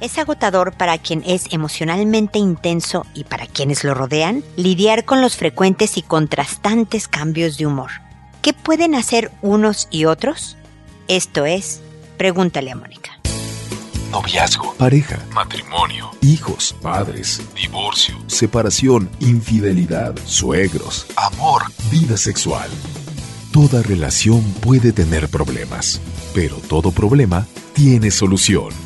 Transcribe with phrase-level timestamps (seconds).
[0.00, 5.36] Es agotador para quien es emocionalmente intenso y para quienes lo rodean lidiar con los
[5.36, 7.90] frecuentes y contrastantes cambios de humor.
[8.42, 10.56] ¿Qué pueden hacer unos y otros?
[11.08, 11.80] Esto es,
[12.18, 13.12] pregúntale a Mónica.
[14.10, 22.70] Noviazgo, pareja, matrimonio, hijos, padres, divorcio, separación, infidelidad, suegros, amor, vida sexual.
[23.52, 26.00] Toda relación puede tener problemas,
[26.34, 28.85] pero todo problema tiene solución.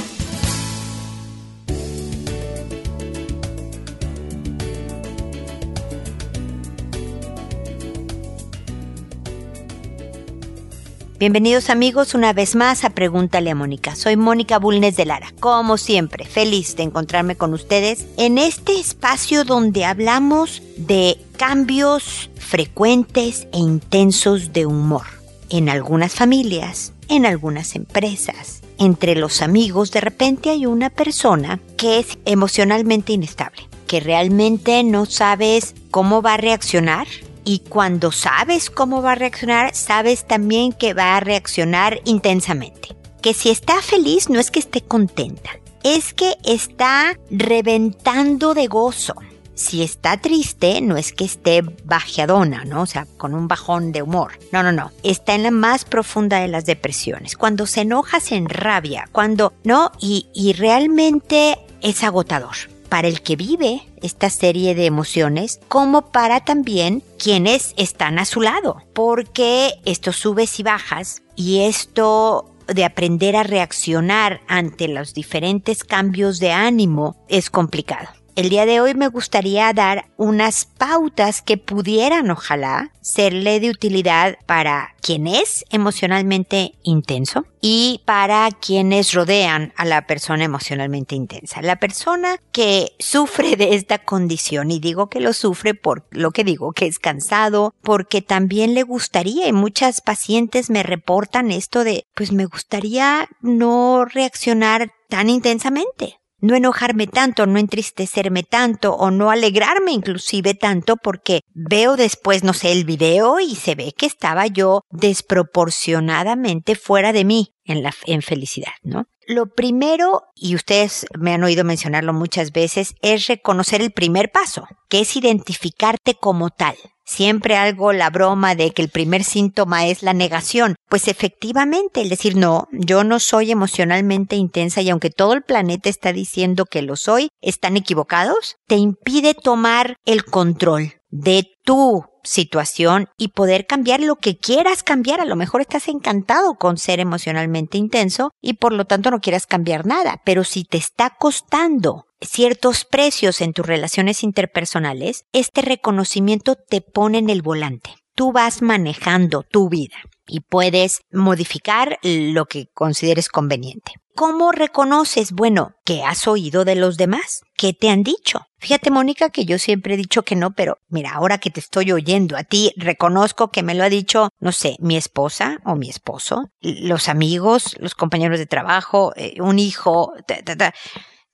[11.21, 13.95] Bienvenidos amigos una vez más a Pregúntale a Mónica.
[13.95, 15.31] Soy Mónica Bulnes de Lara.
[15.39, 23.47] Como siempre, feliz de encontrarme con ustedes en este espacio donde hablamos de cambios frecuentes
[23.53, 25.03] e intensos de humor.
[25.51, 31.99] En algunas familias, en algunas empresas, entre los amigos, de repente hay una persona que
[31.99, 37.05] es emocionalmente inestable, que realmente no sabes cómo va a reaccionar
[37.43, 42.95] y cuando sabes cómo va a reaccionar, sabes también que va a reaccionar intensamente.
[43.21, 45.51] Que si está feliz no es que esté contenta,
[45.83, 49.15] es que está reventando de gozo.
[49.53, 52.81] Si está triste, no es que esté bajeadona, ¿no?
[52.81, 54.39] O sea, con un bajón de humor.
[54.51, 54.91] No, no, no.
[55.03, 57.37] Está en la más profunda de las depresiones.
[57.37, 59.07] Cuando se enoja, se enrabia.
[59.11, 59.91] Cuando, ¿no?
[59.99, 62.55] Y, y realmente es agotador
[62.91, 68.41] para el que vive esta serie de emociones como para también quienes están a su
[68.41, 75.85] lado, porque estos subes y bajas y esto de aprender a reaccionar ante los diferentes
[75.85, 78.09] cambios de ánimo es complicado.
[78.37, 84.37] El día de hoy me gustaría dar unas pautas que pudieran, ojalá, serle de utilidad
[84.45, 91.61] para quien es emocionalmente intenso y para quienes rodean a la persona emocionalmente intensa.
[91.61, 96.45] La persona que sufre de esta condición, y digo que lo sufre por lo que
[96.45, 102.05] digo, que es cansado, porque también le gustaría, y muchas pacientes me reportan esto de,
[102.15, 109.31] pues me gustaría no reaccionar tan intensamente no enojarme tanto, no entristecerme tanto o no
[109.31, 114.47] alegrarme inclusive tanto porque veo después, no sé, el video y se ve que estaba
[114.47, 119.05] yo desproporcionadamente fuera de mí en la en felicidad, ¿no?
[119.27, 124.67] Lo primero, y ustedes me han oído mencionarlo muchas veces, es reconocer el primer paso,
[124.89, 126.75] que es identificarte como tal.
[127.11, 130.75] Siempre algo la broma de que el primer síntoma es la negación.
[130.87, 135.89] Pues efectivamente, el decir no, yo no soy emocionalmente intensa y aunque todo el planeta
[135.89, 143.09] está diciendo que lo soy, están equivocados, te impide tomar el control de tu situación
[143.17, 145.21] y poder cambiar lo que quieras cambiar.
[145.21, 149.47] A lo mejor estás encantado con ser emocionalmente intenso y por lo tanto no quieras
[149.47, 156.55] cambiar nada, pero si te está costando ciertos precios en tus relaciones interpersonales, este reconocimiento
[156.55, 157.95] te pone en el volante.
[158.15, 164.00] Tú vas manejando tu vida y puedes modificar lo que consideres conveniente.
[164.15, 167.43] ¿Cómo reconoces, bueno, que has oído de los demás?
[167.55, 168.41] ¿Qué te han dicho?
[168.59, 171.91] Fíjate, Mónica, que yo siempre he dicho que no, pero mira, ahora que te estoy
[171.91, 175.89] oyendo a ti, reconozco que me lo ha dicho, no sé, mi esposa o mi
[175.89, 180.13] esposo, los amigos, los compañeros de trabajo, eh, un hijo,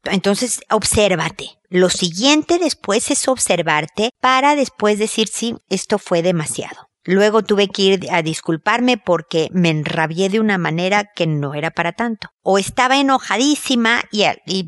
[0.04, 1.60] entonces, obsérvate.
[1.70, 6.87] Lo siguiente después es observarte para después decir, sí, esto fue demasiado.
[7.08, 11.72] Luego tuve que ir a disculparme porque me enrabié de una manera que no era
[11.72, 12.28] para tanto.
[12.44, 14.26] O estaba enojadísima y,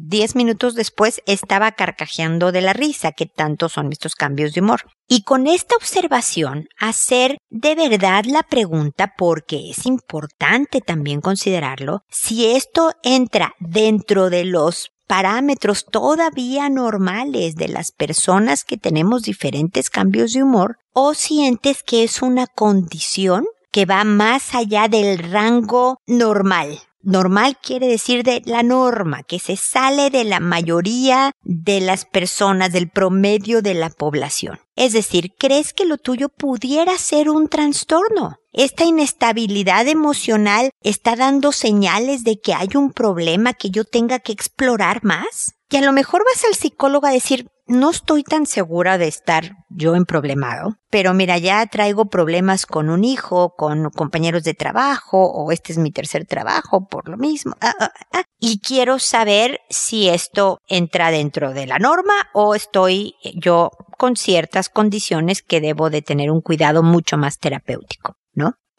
[0.08, 4.84] diez minutos después estaba carcajeando de la risa, que tanto son estos cambios de humor.
[5.06, 12.46] Y con esta observación, hacer de verdad la pregunta, porque es importante también considerarlo, si
[12.46, 20.34] esto entra dentro de los parámetros todavía normales de las personas que tenemos diferentes cambios
[20.34, 26.78] de humor o sientes que es una condición que va más allá del rango normal.
[27.02, 32.72] Normal quiere decir de la norma, que se sale de la mayoría de las personas,
[32.72, 34.60] del promedio de la población.
[34.76, 38.39] Es decir, ¿crees que lo tuyo pudiera ser un trastorno?
[38.52, 44.32] Esta inestabilidad emocional está dando señales de que hay un problema que yo tenga que
[44.32, 45.54] explorar más.
[45.70, 49.58] Y a lo mejor vas al psicólogo a decir, no estoy tan segura de estar
[49.70, 55.32] yo en problemado, pero mira, ya traigo problemas con un hijo, con compañeros de trabajo,
[55.32, 57.54] o este es mi tercer trabajo por lo mismo.
[57.62, 63.14] Ah, ah, ah, y quiero saber si esto entra dentro de la norma o estoy
[63.36, 63.70] yo
[64.00, 68.16] con ciertas condiciones que debo de tener un cuidado mucho más terapéutico.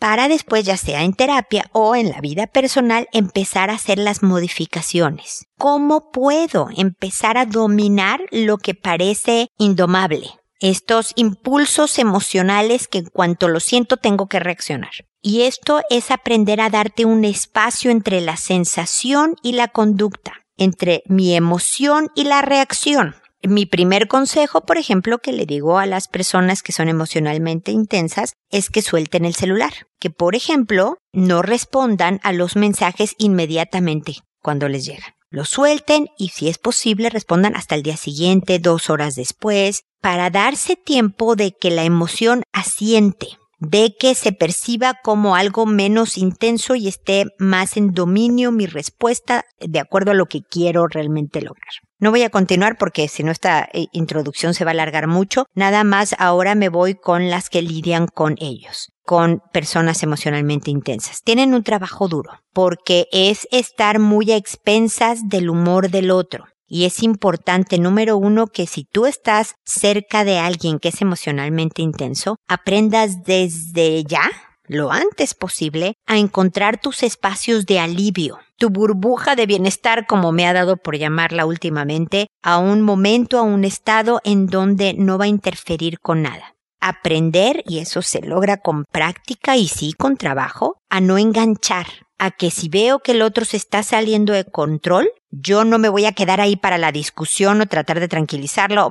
[0.00, 4.22] Para después, ya sea en terapia o en la vida personal, empezar a hacer las
[4.22, 5.44] modificaciones.
[5.58, 10.30] ¿Cómo puedo empezar a dominar lo que parece indomable?
[10.58, 14.90] Estos impulsos emocionales que en cuanto lo siento tengo que reaccionar.
[15.20, 21.02] Y esto es aprender a darte un espacio entre la sensación y la conducta, entre
[21.06, 23.16] mi emoción y la reacción.
[23.42, 28.34] Mi primer consejo, por ejemplo, que le digo a las personas que son emocionalmente intensas,
[28.50, 34.68] es que suelten el celular, que por ejemplo no respondan a los mensajes inmediatamente cuando
[34.68, 35.14] les llegan.
[35.30, 40.28] Lo suelten y si es posible respondan hasta el día siguiente, dos horas después, para
[40.28, 46.74] darse tiempo de que la emoción asiente, de que se perciba como algo menos intenso
[46.74, 51.72] y esté más en dominio mi respuesta de acuerdo a lo que quiero realmente lograr.
[51.98, 55.44] No voy a continuar porque si no esta eh, introducción se va a alargar mucho.
[55.54, 61.22] Nada más ahora me voy con las que lidian con ellos, con personas emocionalmente intensas.
[61.22, 66.46] Tienen un trabajo duro porque es estar muy a expensas del humor del otro.
[66.72, 71.82] Y es importante, número uno, que si tú estás cerca de alguien que es emocionalmente
[71.82, 74.30] intenso, aprendas desde ya,
[74.68, 80.46] lo antes posible, a encontrar tus espacios de alivio, tu burbuja de bienestar, como me
[80.46, 85.24] ha dado por llamarla últimamente, a un momento, a un estado en donde no va
[85.24, 86.54] a interferir con nada.
[86.80, 91.86] Aprender, y eso se logra con práctica y sí con trabajo, a no enganchar,
[92.20, 95.88] a que si veo que el otro se está saliendo de control, yo no me
[95.88, 98.90] voy a quedar ahí para la discusión o tratar de tranquilizarlo,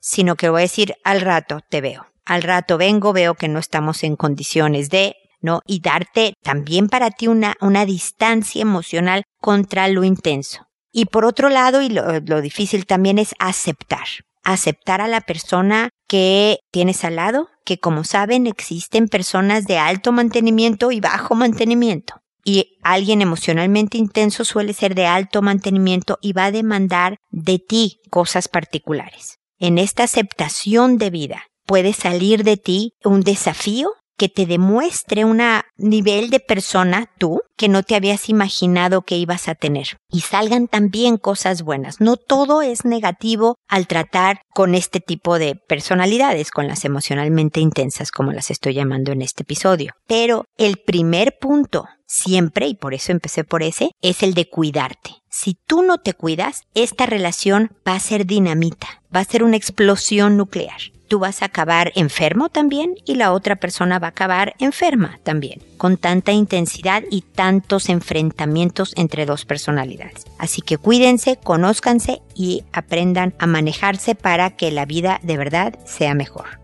[0.00, 2.06] sino que voy a decir al rato te veo.
[2.24, 5.60] Al rato vengo, veo que no estamos en condiciones de, ¿no?
[5.66, 10.66] Y darte también para ti una, una distancia emocional contra lo intenso.
[10.90, 14.06] Y por otro lado, y lo, lo difícil también es aceptar
[14.42, 20.12] aceptar a la persona que tienes al lado, que como saben existen personas de alto
[20.12, 22.20] mantenimiento y bajo mantenimiento.
[22.44, 28.00] Y alguien emocionalmente intenso suele ser de alto mantenimiento y va a demandar de ti
[28.10, 29.38] cosas particulares.
[29.58, 33.90] En esta aceptación de vida puede salir de ti un desafío
[34.20, 35.40] que te demuestre un
[35.78, 39.96] nivel de persona tú que no te habías imaginado que ibas a tener.
[40.10, 42.02] Y salgan también cosas buenas.
[42.02, 48.12] No todo es negativo al tratar con este tipo de personalidades, con las emocionalmente intensas,
[48.12, 49.94] como las estoy llamando en este episodio.
[50.06, 55.14] Pero el primer punto siempre, y por eso empecé por ese, es el de cuidarte.
[55.30, 59.56] Si tú no te cuidas, esta relación va a ser dinamita, va a ser una
[59.56, 64.54] explosión nuclear tú vas a acabar enfermo también y la otra persona va a acabar
[64.60, 70.24] enferma también, con tanta intensidad y tantos enfrentamientos entre dos personalidades.
[70.38, 76.14] Así que cuídense, conózcanse y aprendan a manejarse para que la vida de verdad sea
[76.14, 76.60] mejor.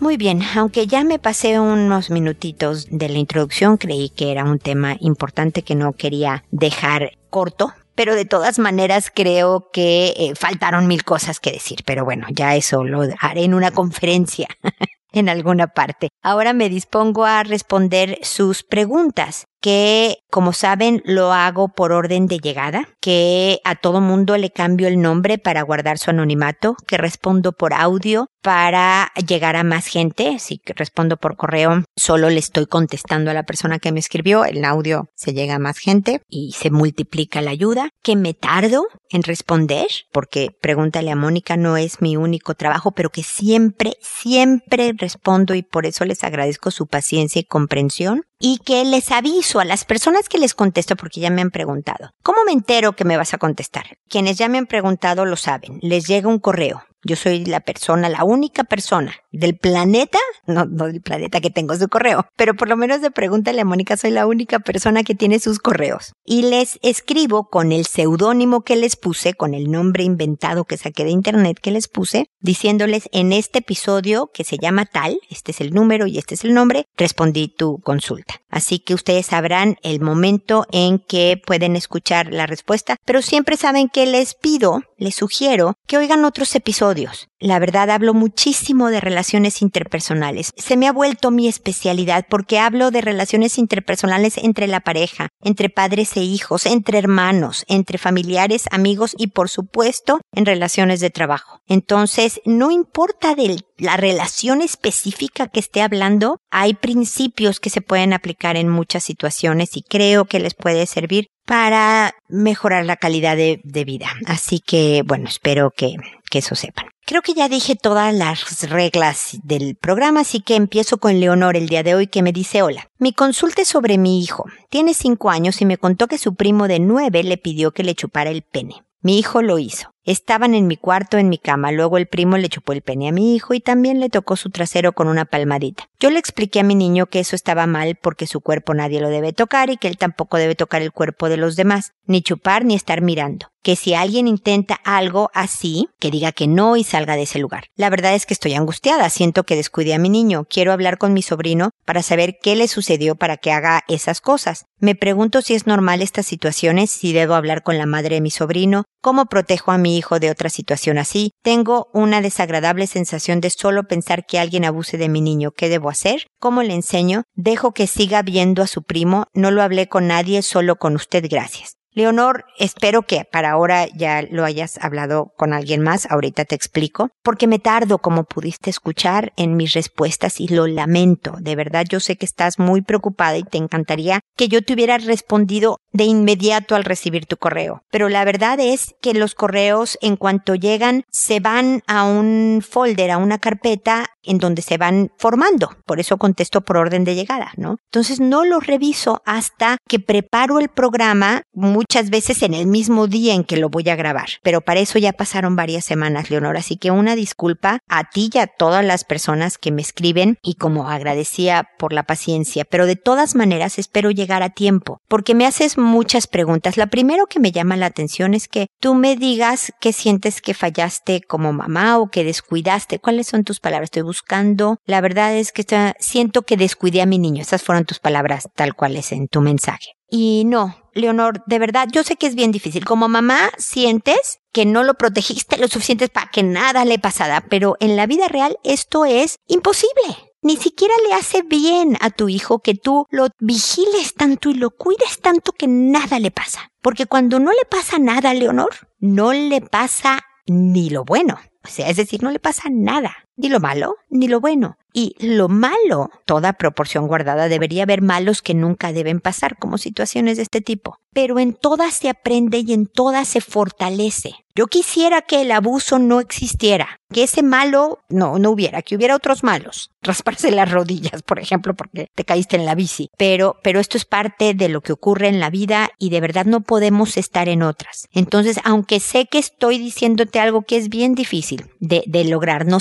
[0.00, 4.58] Muy bien, aunque ya me pasé unos minutitos de la introducción, creí que era un
[4.58, 10.86] tema importante que no quería dejar corto pero de todas maneras creo que eh, faltaron
[10.86, 11.80] mil cosas que decir.
[11.84, 14.46] Pero bueno, ya eso lo haré en una conferencia
[15.12, 16.08] en alguna parte.
[16.22, 22.38] Ahora me dispongo a responder sus preguntas que, como saben, lo hago por orden de
[22.38, 27.52] llegada, que a todo mundo le cambio el nombre para guardar su anonimato, que respondo
[27.52, 30.38] por audio para llegar a más gente.
[30.38, 34.44] Si respondo por correo, solo le estoy contestando a la persona que me escribió.
[34.44, 37.90] El audio se llega a más gente y se multiplica la ayuda.
[38.02, 43.10] Que me tardo en responder, porque pregúntale a Mónica no es mi único trabajo, pero
[43.10, 48.84] que siempre, siempre respondo y por eso les agradezco su paciencia y comprensión y que
[48.84, 52.10] les aviso a las personas que les contesto porque ya me han preguntado.
[52.22, 53.98] ¿Cómo me entero que me vas a contestar?
[54.08, 55.78] Quienes ya me han preguntado lo saben.
[55.82, 60.86] Les llega un correo yo soy la persona, la única persona del planeta, no, no
[60.86, 64.10] del planeta que tengo su correo, pero por lo menos de pregúntale a Mónica, soy
[64.10, 66.12] la única persona que tiene sus correos.
[66.24, 71.04] Y les escribo con el seudónimo que les puse, con el nombre inventado que saqué
[71.04, 75.60] de internet que les puse, diciéndoles en este episodio que se llama tal, este es
[75.60, 78.34] el número y este es el nombre, respondí tu consulta.
[78.50, 83.88] Así que ustedes sabrán el momento en que pueden escuchar la respuesta, pero siempre saben
[83.88, 86.97] que les pido, les sugiero que oigan otros episodios.
[87.40, 90.52] La verdad hablo muchísimo de relaciones interpersonales.
[90.56, 95.70] Se me ha vuelto mi especialidad porque hablo de relaciones interpersonales entre la pareja, entre
[95.70, 101.60] padres e hijos, entre hermanos, entre familiares, amigos y por supuesto en relaciones de trabajo.
[101.68, 108.12] Entonces, no importa de la relación específica que esté hablando, hay principios que se pueden
[108.12, 113.84] aplicar en muchas situaciones y creo que les puede servir para mejorar la calidad de,
[113.86, 114.08] vida.
[114.26, 115.96] Así que, bueno, espero que,
[116.28, 116.86] que eso sepan.
[117.06, 121.68] Creo que ya dije todas las reglas del programa, así que empiezo con Leonor el
[121.68, 122.88] día de hoy que me dice hola.
[122.98, 124.44] Mi consulta es sobre mi hijo.
[124.68, 127.94] Tiene cinco años y me contó que su primo de nueve le pidió que le
[127.94, 128.82] chupara el pene.
[129.00, 129.92] Mi hijo lo hizo.
[130.04, 133.12] Estaban en mi cuarto en mi cama, luego el primo le chupó el pene a
[133.12, 135.84] mi hijo y también le tocó su trasero con una palmadita.
[136.00, 139.08] Yo le expliqué a mi niño que eso estaba mal porque su cuerpo nadie lo
[139.08, 142.64] debe tocar y que él tampoco debe tocar el cuerpo de los demás, ni chupar
[142.64, 143.48] ni estar mirando.
[143.62, 147.64] Que si alguien intenta algo así, que diga que no y salga de ese lugar.
[147.76, 151.12] La verdad es que estoy angustiada, siento que descuidé a mi niño, quiero hablar con
[151.12, 154.64] mi sobrino para saber qué le sucedió para que haga esas cosas.
[154.80, 158.30] Me pregunto si es normal estas situaciones, si debo hablar con la madre de mi
[158.30, 161.32] sobrino, cómo protejo a mi hijo de otra situación así.
[161.42, 165.50] Tengo una desagradable sensación de solo pensar que alguien abuse de mi niño.
[165.50, 166.26] ¿Qué debo hacer?
[166.38, 167.24] ¿Cómo le enseño?
[167.34, 169.24] Dejo que siga viendo a su primo.
[169.34, 171.26] No lo hablé con nadie, solo con usted.
[171.28, 171.77] Gracias.
[171.98, 177.10] Leonor, espero que para ahora ya lo hayas hablado con alguien más, ahorita te explico,
[177.24, 181.34] porque me tardo, como pudiste escuchar, en mis respuestas y lo lamento.
[181.40, 184.96] De verdad, yo sé que estás muy preocupada y te encantaría que yo te hubiera
[184.98, 187.82] respondido de inmediato al recibir tu correo.
[187.90, 193.10] Pero la verdad es que los correos, en cuanto llegan, se van a un folder,
[193.10, 195.70] a una carpeta en donde se van formando.
[195.86, 197.78] Por eso contesto por orden de llegada, ¿no?
[197.86, 203.34] Entonces no los reviso hasta que preparo el programa, muchas veces en el mismo día
[203.34, 204.28] en que lo voy a grabar.
[204.42, 206.56] Pero para eso ya pasaron varias semanas, Leonor.
[206.56, 210.54] Así que una disculpa a ti y a todas las personas que me escriben y
[210.54, 212.64] como agradecía por la paciencia.
[212.64, 216.76] Pero de todas maneras espero llegar a tiempo, porque me haces muchas preguntas.
[216.76, 220.54] La primero que me llama la atención es que tú me digas que sientes que
[220.54, 223.00] fallaste como mamá o que descuidaste.
[223.00, 223.88] ¿Cuáles son tus palabras?
[223.88, 224.78] Estoy buscando.
[224.84, 225.64] La verdad es que
[225.98, 227.42] siento que descuidé a mi niño.
[227.42, 229.88] Esas fueron tus palabras tal cual es en tu mensaje.
[230.10, 232.84] Y no, Leonor, de verdad, yo sé que es bien difícil.
[232.84, 237.76] Como mamá, sientes que no lo protegiste lo suficiente para que nada le pasara, pero
[237.80, 240.27] en la vida real esto es imposible.
[240.40, 244.70] Ni siquiera le hace bien a tu hijo que tú lo vigiles tanto y lo
[244.70, 246.70] cuides tanto que nada le pasa.
[246.80, 251.38] Porque cuando no le pasa nada a Leonor, no le pasa ni lo bueno.
[251.64, 254.76] O sea, es decir, no le pasa nada, ni lo malo, ni lo bueno.
[254.92, 260.38] Y lo malo, toda proporción guardada, debería haber malos que nunca deben pasar, como situaciones
[260.38, 260.98] de este tipo.
[261.12, 264.34] Pero en todas se aprende y en todas se fortalece.
[264.54, 269.14] Yo quisiera que el abuso no existiera, que ese malo no, no hubiera, que hubiera
[269.14, 269.92] otros malos.
[270.02, 273.08] Rasparse las rodillas, por ejemplo, porque te caíste en la bici.
[273.16, 276.44] Pero, pero esto es parte de lo que ocurre en la vida y de verdad
[276.44, 278.08] no podemos estar en otras.
[278.12, 282.80] Entonces, aunque sé que estoy diciéndote algo que es bien difícil de, de lograr, no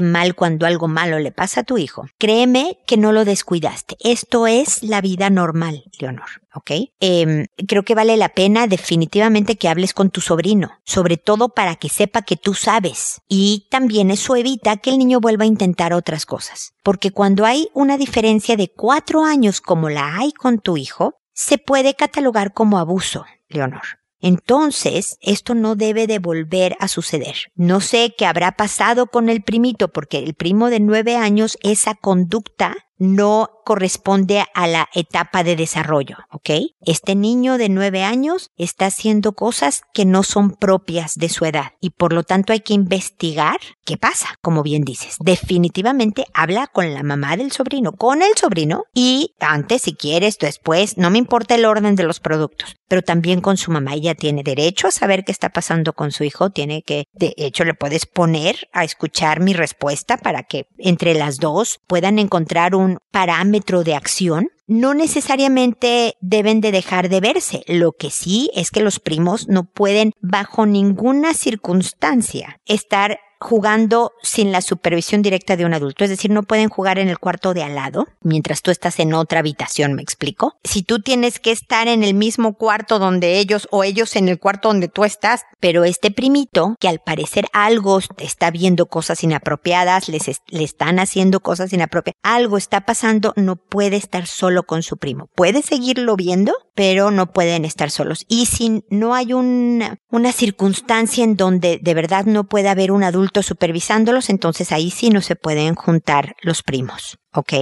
[0.00, 3.96] mal cuando algo malo le pasa a tu hijo, créeme que no lo descuidaste.
[4.00, 6.28] Esto es la vida normal, Leonor.
[6.54, 6.70] ¿ok?
[7.00, 11.76] Em, creo que vale la pena definitivamente que hables con tu sobrino, sobre todo para
[11.76, 13.20] que sepa que tú sabes.
[13.28, 16.72] Y también eso evita que el niño vuelva a intentar otras cosas.
[16.82, 21.58] Porque cuando hay una diferencia de cuatro años como la hay con tu hijo, se
[21.58, 23.82] puede catalogar como abuso, Leonor.
[24.20, 27.36] Entonces, esto no debe de volver a suceder.
[27.54, 31.94] No sé qué habrá pasado con el primito, porque el primo de nueve años, esa
[31.94, 36.50] conducta no corresponde a la etapa de desarrollo, ¿ok?
[36.80, 41.72] Este niño de nueve años está haciendo cosas que no son propias de su edad
[41.80, 45.16] y por lo tanto hay que investigar qué pasa, como bien dices.
[45.20, 50.96] Definitivamente habla con la mamá del sobrino, con el sobrino y antes, si quieres, después,
[50.96, 53.94] no me importa el orden de los productos, pero también con su mamá.
[53.94, 57.64] Ella tiene derecho a saber qué está pasando con su hijo, tiene que, de hecho,
[57.64, 62.87] le puedes poner a escuchar mi respuesta para que entre las dos puedan encontrar un
[63.10, 67.62] parámetro de acción, no necesariamente deben de dejar de verse.
[67.66, 74.52] Lo que sí es que los primos no pueden bajo ninguna circunstancia estar jugando sin
[74.52, 76.04] la supervisión directa de un adulto.
[76.04, 79.14] Es decir, no pueden jugar en el cuarto de al lado mientras tú estás en
[79.14, 80.56] otra habitación, ¿me explico?
[80.64, 84.38] Si tú tienes que estar en el mismo cuarto donde ellos o ellos en el
[84.38, 90.08] cuarto donde tú estás, pero este primito, que al parecer algo está viendo cosas inapropiadas,
[90.08, 94.96] les le están haciendo cosas inapropiadas, algo está pasando, no puede estar solo con su
[94.96, 95.28] primo.
[95.34, 98.24] Puede seguirlo viendo, pero no pueden estar solos.
[98.28, 103.02] Y si no hay una, una circunstancia en donde de verdad no puede haber un
[103.02, 107.54] adulto supervisándolos, entonces ahí sí no se pueden juntar los primos, ¿ok?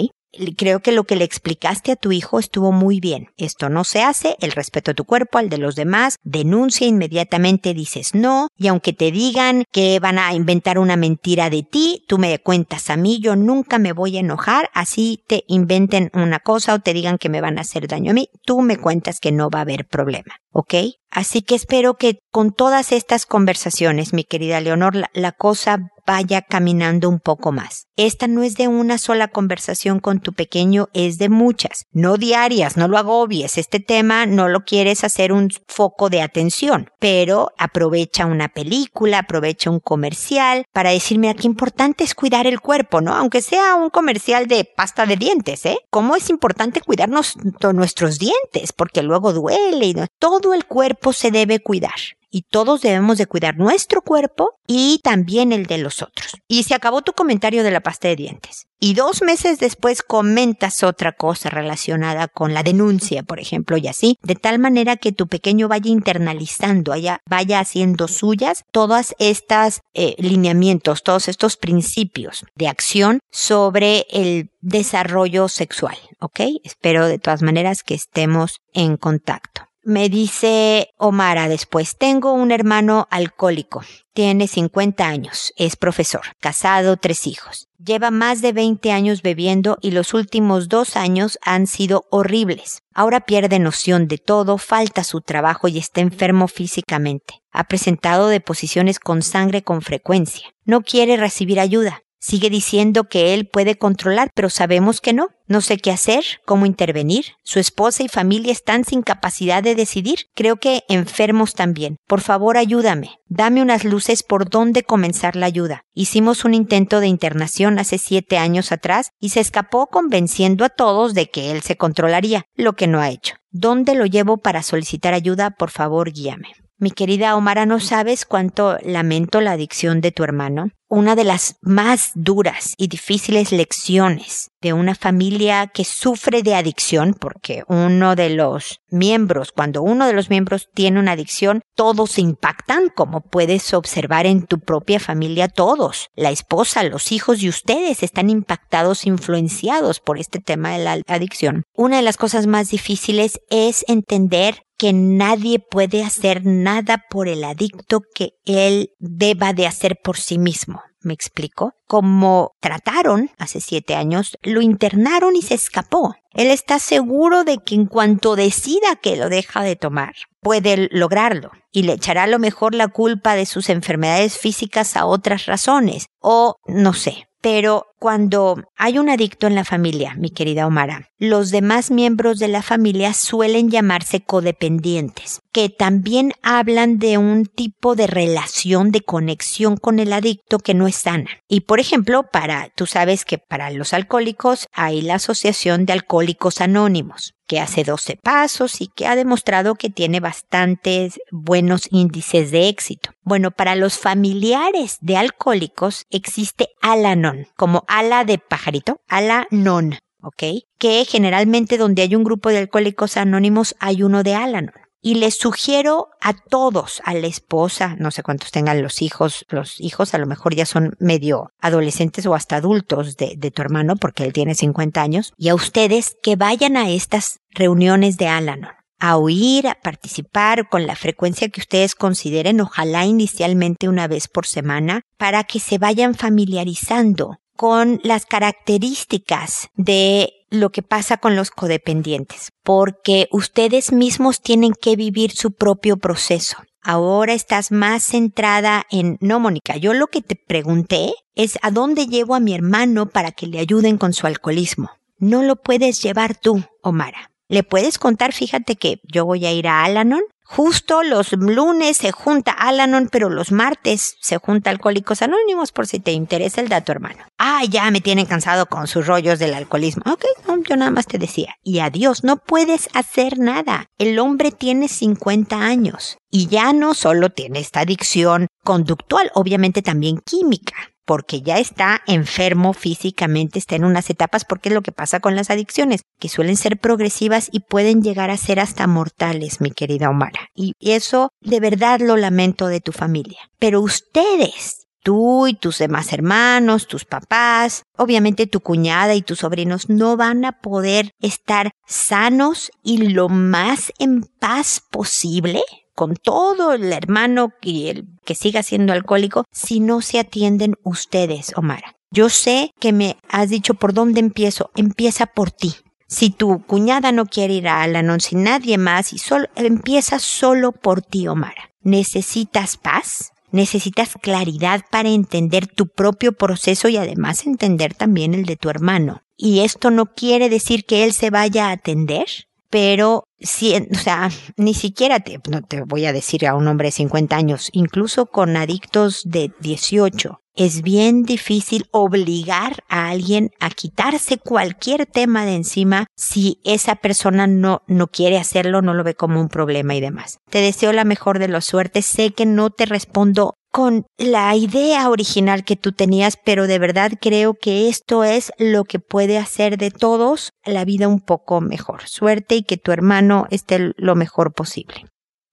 [0.57, 3.29] Creo que lo que le explicaste a tu hijo estuvo muy bien.
[3.37, 7.75] Esto no se hace, el respeto a tu cuerpo, al de los demás, denuncia inmediatamente,
[7.75, 12.19] dices no, y aunque te digan que van a inventar una mentira de ti, tú
[12.19, 16.75] me cuentas a mí, yo nunca me voy a enojar, así te inventen una cosa
[16.75, 19.33] o te digan que me van a hacer daño a mí, tú me cuentas que
[19.33, 20.35] no va a haber problema.
[20.57, 20.75] ¿Ok?
[21.17, 27.09] Así que espero que con todas estas conversaciones, mi querida Leonor, la, cosa vaya caminando
[27.09, 27.87] un poco más.
[27.97, 31.87] Esta no es de una sola conversación con tu pequeño, es de muchas.
[31.91, 33.59] No diarias, no lo agobies.
[33.59, 39.71] Este tema no lo quieres hacer un foco de atención, pero aprovecha una película, aprovecha
[39.71, 43.15] un comercial para decirme, qué importante es cuidar el cuerpo, ¿no?
[43.15, 45.79] Aunque sea un comercial de pasta de dientes, ¿eh?
[45.91, 47.37] ¿Cómo es importante cuidarnos
[47.73, 48.73] nuestros dientes?
[48.77, 51.95] Porque luego duele y todo el cuerpo se debe cuidar
[52.37, 56.37] y todos debemos de cuidar nuestro cuerpo y también el de los otros.
[56.49, 58.67] Y se acabó tu comentario de la pasta de dientes.
[58.79, 64.19] Y dos meses después comentas otra cosa relacionada con la denuncia, por ejemplo, y así,
[64.23, 70.15] de tal manera que tu pequeño vaya internalizando, vaya, vaya haciendo suyas todas estas eh,
[70.19, 76.41] lineamientos, todos estos principios de acción sobre el desarrollo sexual, ¿ok?
[76.65, 79.66] Espero de todas maneras que estemos en contacto.
[79.89, 87.29] Me dice Omara después, tengo un hermano alcohólico, tiene 50 años, es profesor, casado, tres
[87.29, 87.69] hijos.
[87.79, 92.81] Lleva más de 20 años bebiendo y los últimos dos años han sido horribles.
[92.95, 97.43] Ahora pierde noción de todo, falta su trabajo y está enfermo físicamente.
[97.53, 100.49] Ha presentado deposiciones con sangre con frecuencia.
[100.65, 102.03] No quiere recibir ayuda.
[102.19, 105.29] Sigue diciendo que él puede controlar, pero sabemos que no.
[105.49, 107.27] No sé qué hacer, cómo intervenir.
[107.45, 110.27] Su esposa y familia están sin capacidad de decidir.
[110.35, 111.99] Creo que enfermos también.
[112.09, 113.11] Por favor, ayúdame.
[113.29, 115.83] Dame unas luces por dónde comenzar la ayuda.
[115.95, 121.15] Hicimos un intento de internación hace siete años atrás y se escapó convenciendo a todos
[121.15, 123.37] de que él se controlaría, lo que no ha hecho.
[123.51, 125.51] ¿Dónde lo llevo para solicitar ayuda?
[125.51, 126.49] Por favor, guíame.
[126.79, 130.73] Mi querida Omara, no sabes cuánto lamento la adicción de tu hermano.
[130.89, 137.15] Una de las más duras y difíciles lecciones de una familia que sufre de adicción,
[137.19, 142.21] porque uno de los miembros, cuando uno de los miembros tiene una adicción, todos se
[142.21, 148.03] impactan, como puedes observar en tu propia familia, todos, la esposa, los hijos y ustedes
[148.03, 151.63] están impactados, influenciados por este tema de la adicción.
[151.75, 157.45] Una de las cosas más difíciles es entender que nadie puede hacer nada por el
[157.45, 160.83] adicto que él deba de hacer por sí mismo.
[161.01, 161.75] ¿Me explico?
[161.87, 166.17] Como trataron hace siete años, lo internaron y se escapó.
[166.33, 171.53] Él está seguro de que en cuanto decida que lo deja de tomar, puede lograrlo
[171.71, 176.09] y le echará a lo mejor la culpa de sus enfermedades físicas a otras razones
[176.19, 177.29] o no sé.
[177.41, 182.49] Pero cuando hay un adicto en la familia, mi querida Omara, los demás miembros de
[182.49, 189.77] la familia suelen llamarse codependientes, que también hablan de un tipo de relación de conexión
[189.77, 191.31] con el adicto que no es sana.
[191.49, 196.61] Y por ejemplo, para, tú sabes que para los alcohólicos hay la Asociación de Alcohólicos
[196.61, 202.69] Anónimos que hace 12 pasos y que ha demostrado que tiene bastantes buenos índices de
[202.69, 203.11] éxito.
[203.23, 209.97] Bueno, para los familiares de alcohólicos existe Alanon como ala de pajarito, ala non,
[210.27, 210.43] ¿ok?
[210.79, 214.73] Que generalmente donde hay un grupo de alcohólicos anónimos hay uno de Alanon.
[215.01, 219.81] Y les sugiero a todos, a la esposa, no sé cuántos tengan los hijos, los
[219.81, 224.25] hijos a lo mejor ya son medio adolescentes o hasta adultos de, tu hermano, porque
[224.25, 229.19] él tiene 50 años, y a ustedes que vayan a estas reuniones de Alanon a
[229.19, 235.03] oír, a participar con la frecuencia que ustedes consideren, ojalá inicialmente una vez por semana,
[235.19, 242.53] para que se vayan familiarizando con las características de lo que pasa con los codependientes,
[242.63, 246.57] porque ustedes mismos tienen que vivir su propio proceso.
[246.83, 252.07] Ahora estás más centrada en, no, Mónica, yo lo que te pregunté es a dónde
[252.07, 254.91] llevo a mi hermano para que le ayuden con su alcoholismo.
[255.19, 257.33] No lo puedes llevar tú, Omara.
[257.49, 262.13] Le puedes contar, fíjate que yo voy a ir a Alanon Justo los lunes se
[262.13, 266.93] junta Alanon, pero los martes se junta Alcohólicos Anónimos por si te interesa el dato,
[266.93, 267.25] hermano.
[267.49, 270.03] Ah, ya me tienen cansado con sus rollos del alcoholismo.
[270.05, 270.25] Ok,
[270.69, 271.55] yo nada más te decía.
[271.63, 273.87] Y adiós, no puedes hacer nada.
[273.99, 280.19] El hombre tiene 50 años y ya no solo tiene esta adicción conductual, obviamente también
[280.27, 285.21] química porque ya está enfermo físicamente, está en unas etapas, porque es lo que pasa
[285.21, 289.71] con las adicciones, que suelen ser progresivas y pueden llegar a ser hasta mortales, mi
[289.71, 290.49] querida Omara.
[290.53, 293.39] Y eso de verdad lo lamento de tu familia.
[293.61, 299.89] Pero ustedes, tú y tus demás hermanos, tus papás, obviamente tu cuñada y tus sobrinos
[299.89, 305.63] no van a poder estar sanos y lo más en paz posible
[305.95, 311.53] con todo el hermano y el que siga siendo alcohólico si no se atienden ustedes,
[311.57, 311.95] Omara.
[312.11, 314.71] Yo sé que me has dicho por dónde empiezo.
[314.75, 315.77] Empieza por ti.
[316.09, 320.73] Si tu cuñada no quiere ir a Alanon sin nadie más y solo, empieza solo
[320.73, 321.55] por ti, Omar.
[321.81, 323.31] ¿Necesitas paz?
[323.57, 329.23] Necesitas claridad para entender tu propio proceso y además entender también el de tu hermano.
[329.35, 332.27] Y esto no quiere decir que él se vaya a atender,
[332.69, 336.89] pero si, o sea, ni siquiera te, no te voy a decir a un hombre
[336.89, 343.71] de 50 años, incluso con adictos de 18, es bien difícil obligar a alguien a
[343.71, 349.15] quitarse cualquier tema de encima si esa persona no, no quiere hacerlo, no lo ve
[349.15, 350.39] como un problema y demás.
[350.51, 352.07] Te deseo la mejor de las suertes.
[352.07, 357.13] Sé que no te respondo con la idea original que tú tenías, pero de verdad
[357.21, 362.09] creo que esto es lo que puede hacer de todos la vida un poco mejor.
[362.09, 365.05] Suerte y que tu hermano esté lo mejor posible.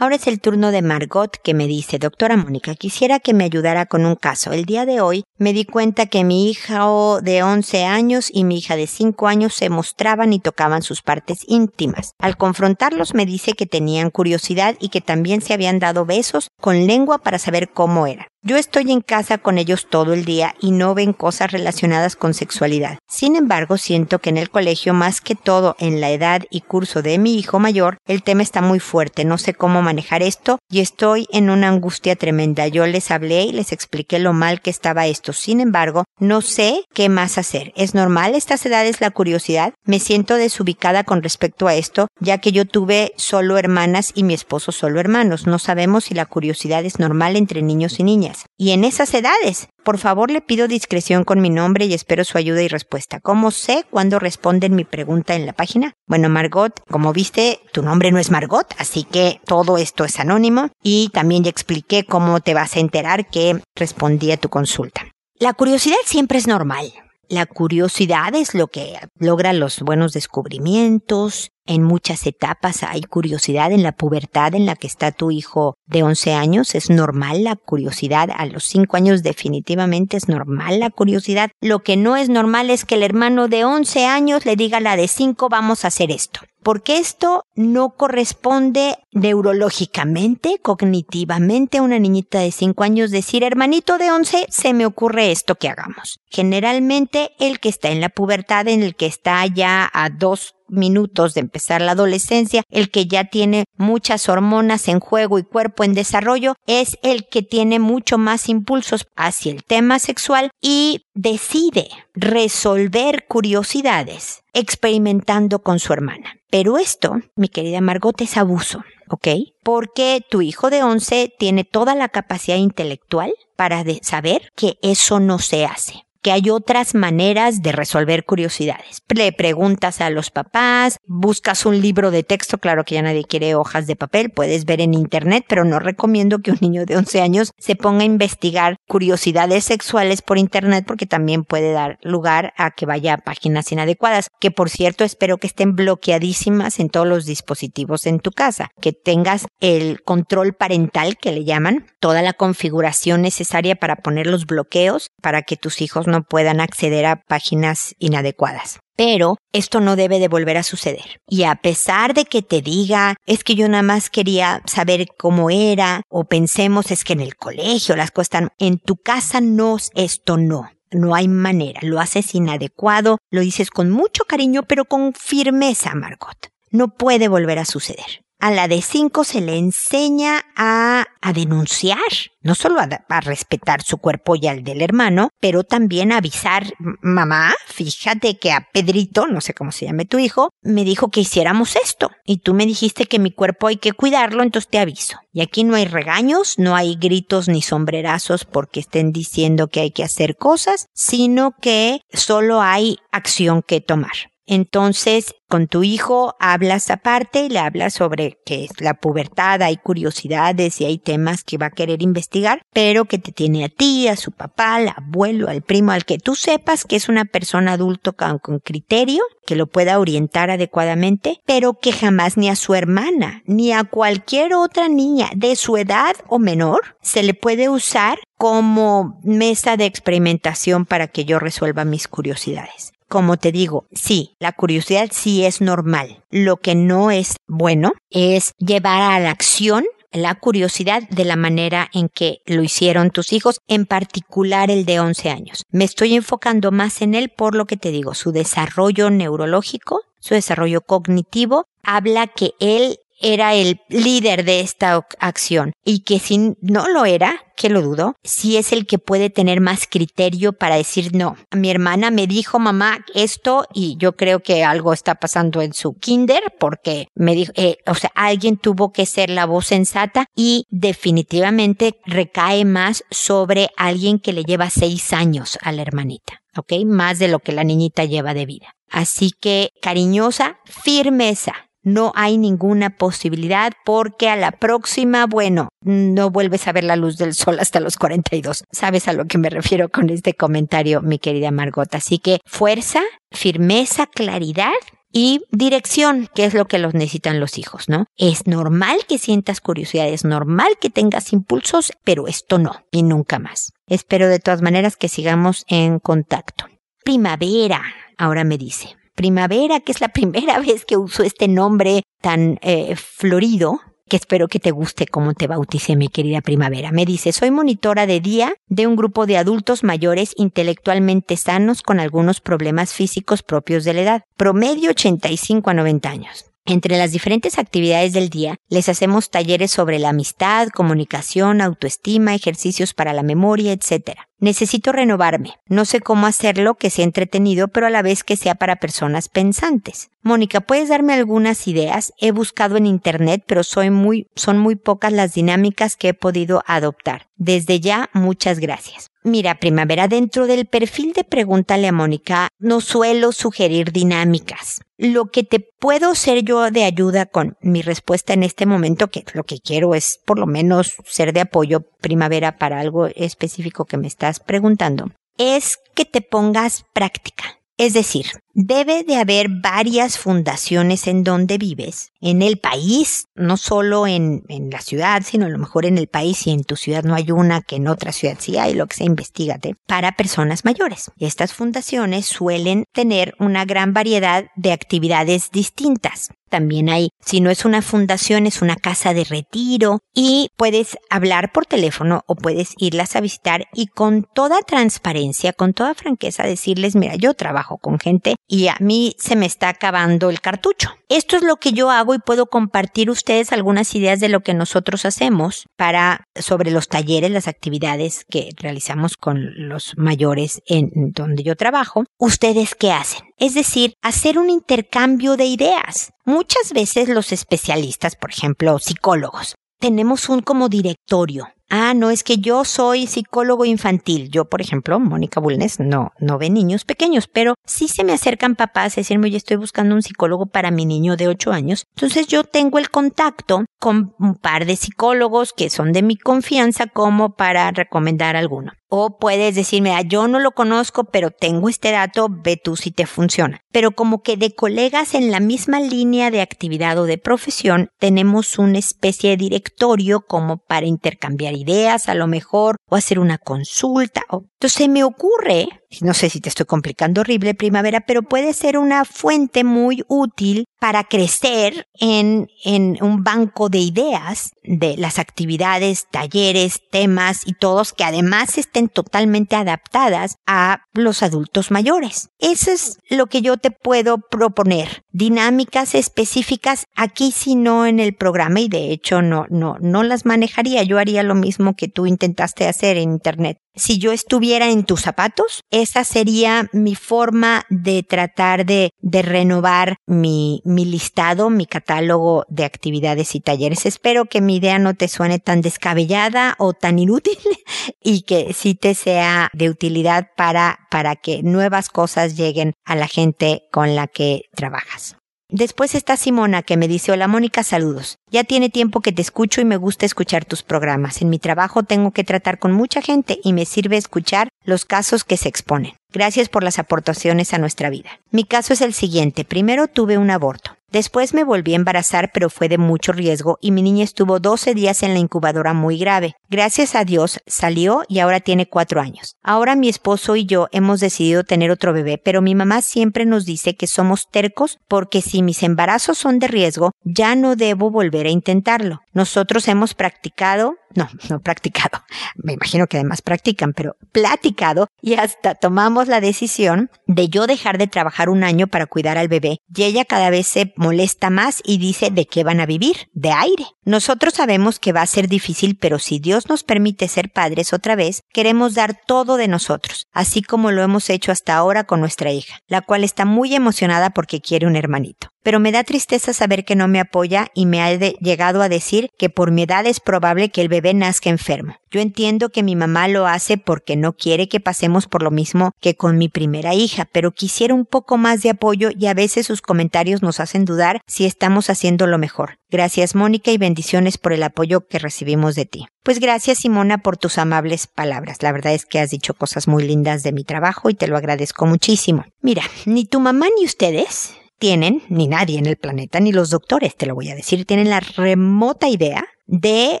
[0.00, 3.84] Ahora es el turno de Margot que me dice, doctora Mónica, quisiera que me ayudara
[3.84, 4.50] con un caso.
[4.50, 6.86] El día de hoy me di cuenta que mi hija
[7.20, 11.40] de 11 años y mi hija de 5 años se mostraban y tocaban sus partes
[11.46, 12.12] íntimas.
[12.18, 16.86] Al confrontarlos me dice que tenían curiosidad y que también se habían dado besos con
[16.86, 18.29] lengua para saber cómo eran.
[18.42, 22.32] Yo estoy en casa con ellos todo el día y no ven cosas relacionadas con
[22.32, 22.98] sexualidad.
[23.06, 27.02] Sin embargo, siento que en el colegio, más que todo en la edad y curso
[27.02, 29.26] de mi hijo mayor, el tema está muy fuerte.
[29.26, 32.66] No sé cómo manejar esto y estoy en una angustia tremenda.
[32.66, 35.34] Yo les hablé y les expliqué lo mal que estaba esto.
[35.34, 37.74] Sin embargo, no sé qué más hacer.
[37.76, 39.74] ¿Es normal estas edades la curiosidad?
[39.84, 44.32] Me siento desubicada con respecto a esto, ya que yo tuve solo hermanas y mi
[44.32, 45.46] esposo solo hermanos.
[45.46, 48.29] No sabemos si la curiosidad es normal entre niños y niñas.
[48.56, 52.38] Y en esas edades, por favor le pido discreción con mi nombre y espero su
[52.38, 53.20] ayuda y respuesta.
[53.20, 55.94] ¿Cómo sé cuándo responden mi pregunta en la página?
[56.06, 60.70] Bueno, Margot, como viste, tu nombre no es Margot, así que todo esto es anónimo
[60.82, 65.06] y también ya expliqué cómo te vas a enterar que respondí a tu consulta.
[65.38, 66.92] La curiosidad siempre es normal.
[67.30, 73.84] La curiosidad es lo que logra los buenos descubrimientos, en muchas etapas hay curiosidad en
[73.84, 76.74] la pubertad en la que está tu hijo de 11 años.
[76.74, 78.28] Es normal la curiosidad.
[78.36, 81.50] A los 5 años definitivamente es normal la curiosidad.
[81.60, 84.80] Lo que no es normal es que el hermano de 11 años le diga a
[84.80, 91.98] la de 5 vamos a hacer esto porque esto no corresponde neurológicamente, cognitivamente a una
[91.98, 96.20] niñita de 5 años decir, hermanito de 11, se me ocurre esto que hagamos.
[96.28, 101.34] Generalmente el que está en la pubertad, en el que está ya a dos minutos
[101.34, 105.94] de empezar la adolescencia, el que ya tiene muchas hormonas en juego y cuerpo en
[105.94, 113.26] desarrollo, es el que tiene mucho más impulsos hacia el tema sexual y decide resolver
[113.26, 116.36] curiosidades experimentando con su hermana.
[116.50, 119.28] Pero esto, mi querida Margot, es abuso, ¿ok?
[119.62, 125.38] Porque tu hijo de 11 tiene toda la capacidad intelectual para saber que eso no
[125.38, 129.02] se hace que hay otras maneras de resolver curiosidades.
[129.08, 133.54] Le preguntas a los papás, buscas un libro de texto, claro que ya nadie quiere
[133.54, 137.20] hojas de papel, puedes ver en internet, pero no recomiendo que un niño de 11
[137.20, 142.70] años se ponga a investigar curiosidades sexuales por internet porque también puede dar lugar a
[142.70, 147.24] que vaya a páginas inadecuadas, que por cierto espero que estén bloqueadísimas en todos los
[147.24, 153.22] dispositivos en tu casa, que tengas el control parental que le llaman, toda la configuración
[153.22, 158.80] necesaria para poner los bloqueos para que tus hijos no puedan acceder a páginas inadecuadas.
[158.96, 161.20] Pero esto no debe de volver a suceder.
[161.26, 165.48] Y a pesar de que te diga, es que yo nada más quería saber cómo
[165.48, 169.78] era, o pensemos es que en el colegio las cosas están, en tu casa no,
[169.94, 170.70] esto no.
[170.90, 171.80] No hay manera.
[171.82, 176.48] Lo haces inadecuado, lo dices con mucho cariño, pero con firmeza, Margot.
[176.70, 181.98] No puede volver a suceder a la de 5 se le enseña a, a denunciar,
[182.42, 186.72] no solo a, a, respetar su cuerpo y al del hermano, pero también a avisar,
[187.02, 191.20] mamá, fíjate que a Pedrito, no sé cómo se llame tu hijo, me dijo que
[191.20, 195.18] hiciéramos esto y tú me dijiste que mi cuerpo hay que cuidarlo, entonces te aviso.
[195.32, 199.90] Y aquí no hay regaños, no hay gritos ni sombrerazos porque estén diciendo que hay
[199.90, 204.30] que hacer cosas, sino que solo hay acción que tomar.
[204.52, 209.76] Entonces, con tu hijo hablas aparte y le hablas sobre que es la pubertad, hay
[209.76, 214.08] curiosidades y hay temas que va a querer investigar, pero que te tiene a ti,
[214.08, 217.74] a su papá, al abuelo, al primo, al que tú sepas que es una persona
[217.74, 222.74] adulto con, con criterio, que lo pueda orientar adecuadamente, pero que jamás ni a su
[222.74, 228.18] hermana, ni a cualquier otra niña de su edad o menor se le puede usar
[228.36, 234.52] como mesa de experimentación para que yo resuelva mis curiosidades como te digo, sí, la
[234.52, 236.24] curiosidad sí es normal.
[236.30, 241.88] Lo que no es bueno es llevar a la acción la curiosidad de la manera
[241.92, 245.62] en que lo hicieron tus hijos, en particular el de 11 años.
[245.70, 250.34] Me estoy enfocando más en él por lo que te digo, su desarrollo neurológico su
[250.34, 256.88] desarrollo cognitivo, habla que él era el líder de esta acción y que si no
[256.88, 261.14] lo era, que lo dudo, si es el que puede tener más criterio para decir
[261.14, 261.36] no.
[261.54, 265.94] Mi hermana me dijo mamá esto y yo creo que algo está pasando en su
[265.94, 270.64] kinder porque me dijo, eh, o sea, alguien tuvo que ser la voz sensata y
[270.70, 276.40] definitivamente recae más sobre alguien que le lleva seis años a la hermanita.
[276.56, 276.84] ¿ok?
[276.86, 278.74] Más de lo que la niñita lleva de vida.
[278.88, 286.68] Así que cariñosa, firmeza, no hay ninguna posibilidad porque a la próxima, bueno, no vuelves
[286.68, 288.64] a ver la luz del sol hasta los 42.
[288.70, 291.94] ¿Sabes a lo que me refiero con este comentario, mi querida Margot?
[291.94, 294.72] Así que fuerza, firmeza, claridad
[295.12, 298.06] y dirección, que es lo que los necesitan los hijos, ¿no?
[298.16, 303.38] Es normal que sientas curiosidad, es normal que tengas impulsos, pero esto no, y nunca
[303.38, 303.72] más.
[303.88, 306.66] Espero de todas maneras que sigamos en contacto.
[307.02, 307.82] Primavera,
[308.18, 312.96] ahora me dice primavera, que es la primera vez que uso este nombre tan eh,
[312.96, 316.90] florido, que espero que te guste cómo te bauticé, mi querida primavera.
[316.90, 322.00] Me dice, soy monitora de día de un grupo de adultos mayores intelectualmente sanos con
[322.00, 326.49] algunos problemas físicos propios de la edad, promedio 85 a 90 años.
[326.66, 332.92] Entre las diferentes actividades del día, les hacemos talleres sobre la amistad, comunicación, autoestima, ejercicios
[332.92, 334.18] para la memoria, etc.
[334.38, 335.54] Necesito renovarme.
[335.66, 339.28] No sé cómo hacerlo que sea entretenido, pero a la vez que sea para personas
[339.28, 340.10] pensantes.
[340.22, 342.12] Mónica, ¿puedes darme algunas ideas?
[342.18, 346.62] He buscado en internet, pero soy muy, son muy pocas las dinámicas que he podido
[346.66, 347.26] adoptar.
[347.36, 349.08] Desde ya, muchas gracias.
[349.22, 354.80] Mira, primavera, dentro del perfil de Pregúntale a Mónica, no suelo sugerir dinámicas.
[355.02, 359.24] Lo que te puedo ser yo de ayuda con mi respuesta en este momento, que
[359.32, 363.96] lo que quiero es por lo menos ser de apoyo primavera para algo específico que
[363.96, 367.44] me estás preguntando, es que te pongas práctica.
[367.78, 368.26] Es decir,
[368.66, 374.70] debe de haber varias fundaciones en donde vives, en el país, no solo en, en,
[374.70, 377.30] la ciudad, sino a lo mejor en el país y en tu ciudad no hay
[377.30, 381.10] una, que en otra ciudad sí hay, lo que sea, investigate, para personas mayores.
[381.18, 386.30] Estas fundaciones suelen tener una gran variedad de actividades distintas.
[386.50, 391.52] También hay, si no es una fundación, es una casa de retiro y puedes hablar
[391.52, 396.96] por teléfono o puedes irlas a visitar y con toda transparencia, con toda franqueza decirles,
[396.96, 400.90] mira, yo trabajo con gente y a mí se me está acabando el cartucho.
[401.08, 404.54] Esto es lo que yo hago y puedo compartir ustedes algunas ideas de lo que
[404.54, 411.44] nosotros hacemos para sobre los talleres, las actividades que realizamos con los mayores en donde
[411.44, 412.04] yo trabajo.
[412.18, 413.22] ¿Ustedes qué hacen?
[413.36, 416.12] Es decir, hacer un intercambio de ideas.
[416.24, 422.38] Muchas veces los especialistas, por ejemplo, psicólogos, tenemos un como directorio ah, no es que
[422.38, 424.28] yo soy psicólogo infantil.
[424.30, 428.56] Yo, por ejemplo, Mónica Bulnes, no, no ve niños pequeños, pero sí se me acercan
[428.56, 431.86] papás a decirme, oye, estoy buscando un psicólogo para mi niño de 8 años.
[431.94, 436.86] Entonces yo tengo el contacto con un par de psicólogos que son de mi confianza
[436.86, 438.72] como para recomendar alguno.
[438.92, 442.90] O puedes decirme, ah, yo no lo conozco, pero tengo este dato, ve tú si
[442.90, 443.60] te funciona.
[443.70, 448.58] Pero como que de colegas en la misma línea de actividad o de profesión, tenemos
[448.58, 454.22] una especie de directorio como para intercambiar ideas a lo mejor, o hacer una consulta.
[454.30, 454.44] O...
[454.54, 455.68] Entonces me ocurre
[456.00, 460.66] no sé si te estoy complicando horrible primavera, pero puede ser una fuente muy útil
[460.78, 467.92] para crecer en, en un banco de ideas de las actividades, talleres, temas y todos
[467.92, 472.28] que además estén totalmente adaptadas a los adultos mayores.
[472.38, 475.02] Eso es lo que yo te puedo proponer.
[475.12, 480.24] Dinámicas específicas aquí si no en el programa y de hecho no, no, no las
[480.24, 480.82] manejaría.
[480.84, 485.00] Yo haría lo mismo que tú intentaste hacer en internet si yo estuviera en tus
[485.00, 492.44] zapatos, esa sería mi forma de tratar de, de renovar mi, mi listado, mi catálogo
[492.48, 493.86] de actividades y talleres.
[493.86, 497.38] Espero que mi idea no te suene tan descabellada o tan inútil
[498.02, 503.08] y que sí te sea de utilidad para, para que nuevas cosas lleguen a la
[503.08, 505.19] gente con la que trabajas.
[505.52, 508.18] Después está Simona que me dice, hola Mónica, saludos.
[508.30, 511.22] Ya tiene tiempo que te escucho y me gusta escuchar tus programas.
[511.22, 515.24] En mi trabajo tengo que tratar con mucha gente y me sirve escuchar los casos
[515.24, 515.94] que se exponen.
[516.12, 518.10] Gracias por las aportaciones a nuestra vida.
[518.30, 519.44] Mi caso es el siguiente.
[519.44, 520.72] Primero tuve un aborto.
[520.92, 524.74] Después me volví a embarazar, pero fue de mucho riesgo y mi niña estuvo 12
[524.74, 526.34] días en la incubadora muy grave.
[526.48, 529.36] Gracias a Dios salió y ahora tiene cuatro años.
[529.44, 533.44] Ahora mi esposo y yo hemos decidido tener otro bebé, pero mi mamá siempre nos
[533.44, 538.26] dice que somos tercos porque si mis embarazos son de riesgo, ya no debo volver
[538.26, 539.00] a intentarlo.
[539.12, 542.02] Nosotros hemos practicado, no, no practicado,
[542.34, 547.78] me imagino que además practican, pero platicado y hasta tomamos la decisión de yo dejar
[547.78, 551.62] de trabajar un año para cuidar al bebé y ella cada vez se molesta más
[551.64, 553.64] y dice de qué van a vivir, de aire.
[553.84, 557.96] Nosotros sabemos que va a ser difícil, pero si Dios nos permite ser padres otra
[557.96, 562.30] vez, queremos dar todo de nosotros, así como lo hemos hecho hasta ahora con nuestra
[562.32, 566.64] hija, la cual está muy emocionada porque quiere un hermanito pero me da tristeza saber
[566.64, 570.00] que no me apoya y me ha llegado a decir que por mi edad es
[570.00, 571.76] probable que el bebé nazca enfermo.
[571.92, 575.72] Yo entiendo que mi mamá lo hace porque no quiere que pasemos por lo mismo
[575.80, 579.46] que con mi primera hija, pero quisiera un poco más de apoyo y a veces
[579.46, 582.58] sus comentarios nos hacen dudar si estamos haciendo lo mejor.
[582.70, 585.88] Gracias Mónica y bendiciones por el apoyo que recibimos de ti.
[586.04, 588.40] Pues gracias Simona por tus amables palabras.
[588.42, 591.16] La verdad es que has dicho cosas muy lindas de mi trabajo y te lo
[591.16, 592.24] agradezco muchísimo.
[592.40, 596.94] Mira, ni tu mamá ni ustedes tienen, ni nadie en el planeta, ni los doctores,
[596.94, 600.00] te lo voy a decir, tienen la remota idea de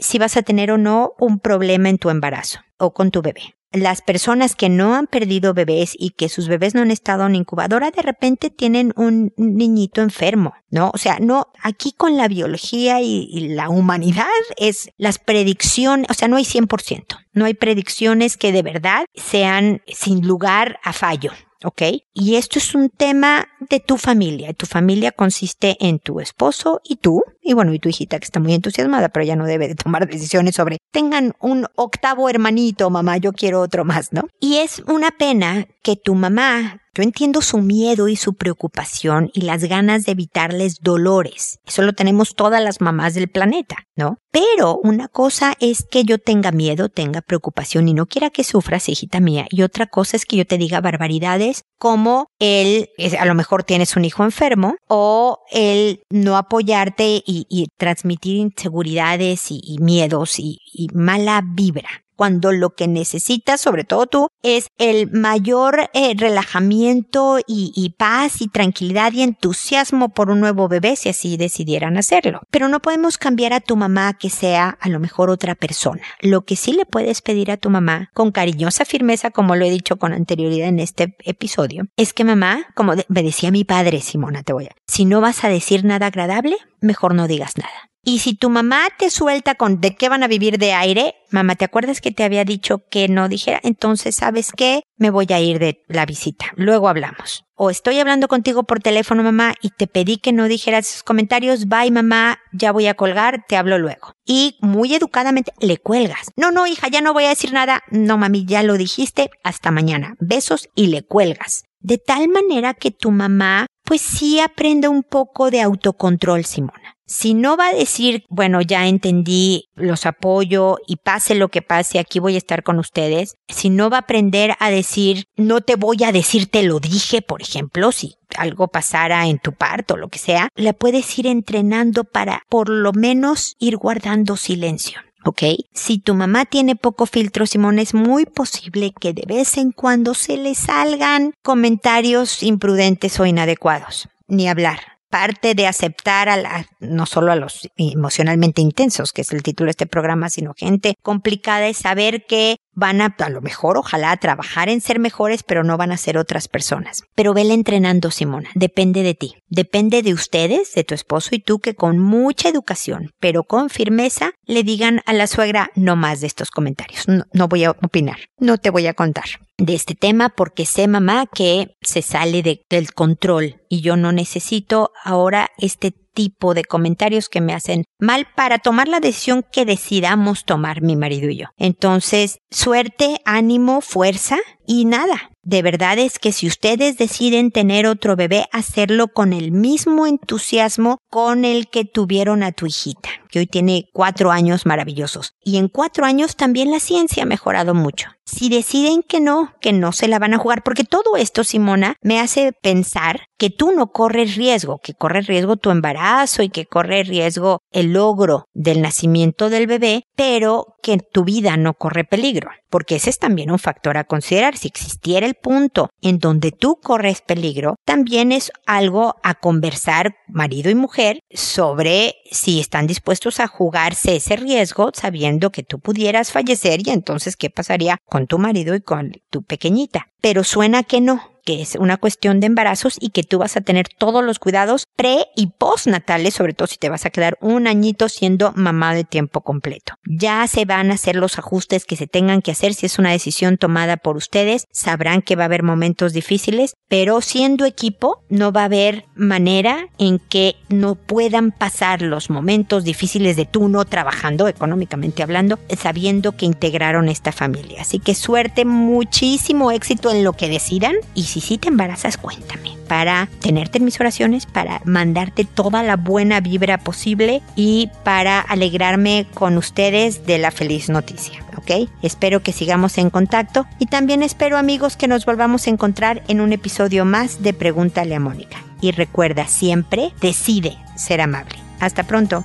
[0.00, 3.54] si vas a tener o no un problema en tu embarazo o con tu bebé.
[3.72, 7.34] Las personas que no han perdido bebés y que sus bebés no han estado en
[7.34, 10.90] incubadora de repente tienen un niñito enfermo, ¿no?
[10.94, 16.26] O sea, no, aquí con la biología y, la humanidad es las predicciones, o sea,
[16.26, 21.32] no hay 100%, no hay predicciones que de verdad sean sin lugar a fallo.
[21.64, 21.82] ¿ok?
[22.12, 24.52] Y esto es un tema de tu familia.
[24.52, 28.40] Tu familia consiste en tu esposo y tú, y bueno, y tu hijita que está
[28.40, 33.16] muy entusiasmada, pero ya no debe de tomar decisiones sobre, tengan un octavo hermanito, mamá,
[33.18, 34.22] yo quiero otro más, ¿no?
[34.40, 39.42] Y es una pena que tu mamá yo entiendo su miedo y su preocupación y
[39.42, 41.58] las ganas de evitarles dolores.
[41.66, 44.16] Eso lo tenemos todas las mamás del planeta, ¿no?
[44.30, 48.88] Pero una cosa es que yo tenga miedo, tenga preocupación y no quiera que sufras,
[48.88, 49.46] hijita mía.
[49.50, 53.96] Y otra cosa es que yo te diga barbaridades como el, a lo mejor tienes
[53.96, 62.05] un hijo enfermo o el no apoyarte y, transmitir inseguridades y, miedos y mala vibra
[62.16, 68.48] cuando lo que necesitas, sobre todo tú, es el mayor eh, relajamiento y, paz y
[68.48, 72.40] tranquilidad y entusiasmo por un nuevo bebé si así decidieran hacerlo.
[72.50, 76.02] Pero no podemos cambiar a tu mamá que sea a lo mejor otra persona.
[76.20, 79.70] Lo que sí le puedes pedir a tu mamá con cariñosa firmeza, como lo he
[79.70, 84.42] dicho con anterioridad en este episodio, es que mamá, como me decía mi padre, Simona,
[84.42, 87.90] te voy a, si no vas a decir nada agradable, mejor no digas nada.
[88.08, 91.56] Y si tu mamá te suelta con de qué van a vivir de aire, mamá,
[91.56, 93.58] ¿te acuerdas que te había dicho que no dijera?
[93.64, 94.84] Entonces, ¿sabes qué?
[94.96, 96.52] Me voy a ir de la visita.
[96.54, 97.44] Luego hablamos.
[97.56, 101.66] O estoy hablando contigo por teléfono, mamá, y te pedí que no dijeras esos comentarios.
[101.66, 104.12] Bye, mamá, ya voy a colgar, te hablo luego.
[104.24, 106.30] Y muy educadamente le cuelgas.
[106.36, 107.82] No, no, hija, ya no voy a decir nada.
[107.90, 109.30] No, mami, ya lo dijiste.
[109.42, 110.14] Hasta mañana.
[110.20, 111.64] Besos y le cuelgas.
[111.80, 116.96] De tal manera que tu mamá, pues sí aprende un poco de autocontrol, Simona.
[117.08, 122.00] Si no va a decir, bueno, ya entendí, los apoyo y pase lo que pase,
[122.00, 123.36] aquí voy a estar con ustedes.
[123.46, 127.22] Si no va a aprender a decir, no te voy a decir, te lo dije,
[127.22, 131.28] por ejemplo, si algo pasara en tu parto o lo que sea, la puedes ir
[131.28, 135.05] entrenando para por lo menos ir guardando silencio.
[135.26, 135.42] ¿Ok?
[135.72, 140.14] Si tu mamá tiene poco filtro, Simón, es muy posible que de vez en cuando
[140.14, 144.08] se le salgan comentarios imprudentes o inadecuados.
[144.28, 149.32] Ni hablar parte de aceptar a la, no solo a los emocionalmente intensos, que es
[149.32, 153.40] el título de este programa, sino gente complicada, es saber que van a, a lo
[153.40, 157.02] mejor, ojalá, a trabajar en ser mejores, pero no van a ser otras personas.
[157.16, 158.50] Pero vele entrenando, Simona.
[158.54, 159.34] Depende de ti.
[159.48, 164.32] Depende de ustedes, de tu esposo y tú, que con mucha educación, pero con firmeza,
[164.44, 167.06] le digan a la suegra no más de estos comentarios.
[167.08, 168.18] No voy a opinar.
[168.38, 169.26] No te voy a contar
[169.58, 174.92] de este tema porque sé, mamá, que se sale del control y yo no necesito
[175.04, 180.44] ahora este tipo de comentarios que me hacen mal para tomar la decisión que decidamos
[180.44, 181.46] tomar mi marido y yo.
[181.58, 185.30] Entonces, suerte, ánimo, fuerza y nada.
[185.42, 190.98] De verdad es que si ustedes deciden tener otro bebé, hacerlo con el mismo entusiasmo
[191.08, 195.34] con el que tuvieron a tu hijita, que hoy tiene cuatro años maravillosos.
[195.44, 198.08] Y en cuatro años también la ciencia ha mejorado mucho.
[198.24, 201.94] Si deciden que no, que no se la van a jugar, porque todo esto, Simona,
[202.02, 206.66] me hace pensar que tú no corres riesgo, que corre riesgo tu embarazo y que
[206.66, 212.50] corre riesgo el logro del nacimiento del bebé, pero que tu vida no corre peligro,
[212.70, 214.56] porque ese es también un factor a considerar.
[214.56, 220.70] Si existiera el punto en donde tú corres peligro, también es algo a conversar marido
[220.70, 226.86] y mujer sobre si están dispuestos a jugarse ese riesgo sabiendo que tú pudieras fallecer
[226.86, 230.06] y entonces qué pasaría con tu marido y con tu pequeñita.
[230.20, 233.60] Pero suena que no, que es una cuestión de embarazos y que tú vas a
[233.60, 237.68] tener todos los cuidados pre y postnatales, sobre todo si te vas a quedar un
[237.68, 239.94] añito siendo mamá de tiempo completo.
[240.04, 243.12] Ya se van a hacer los ajustes que se tengan que hacer si es una
[243.12, 244.64] decisión tomada por ustedes.
[244.72, 249.88] Sabrán que va a haber momentos difíciles, pero siendo equipo no va a haber manera
[249.98, 256.32] en que no puedan pasar los momentos difíciles de tú no trabajando económicamente hablando, sabiendo
[256.32, 257.82] que integraron esta familia.
[257.82, 263.28] Así que suerte, muchísimo éxito en lo que decidan y si te embarazas, cuéntame para
[263.40, 269.56] tenerte en mis oraciones, para mandarte toda la buena vibra posible y para alegrarme con
[269.58, 271.44] ustedes de la feliz noticia.
[271.56, 271.88] ¿Ok?
[272.02, 276.40] Espero que sigamos en contacto y también espero amigos que nos volvamos a encontrar en
[276.40, 278.58] un episodio más de Pregúntale a Mónica.
[278.80, 281.56] Y recuerda siempre, decide ser amable.
[281.80, 282.44] Hasta pronto.